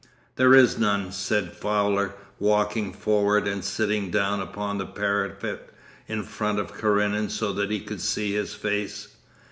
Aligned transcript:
'There 0.35 0.55
is 0.55 0.79
none,' 0.79 1.11
said 1.11 1.53
Fowler, 1.55 2.15
walking 2.39 2.91
forward 2.91 3.47
and 3.47 3.63
sitting 3.63 4.09
down 4.09 4.39
upon 4.39 4.79
the 4.79 4.85
parapet 4.87 5.69
in 6.07 6.23
front 6.23 6.57
of 6.57 6.75
Karenin 6.75 7.29
so 7.29 7.53
that 7.53 7.69
he 7.69 7.79
could 7.81 8.01
see 8.01 8.33
his 8.33 8.55
face. 8.55 9.09